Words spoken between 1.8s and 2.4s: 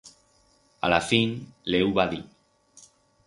hu va dir.